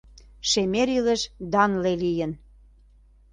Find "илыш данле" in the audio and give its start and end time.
0.97-1.93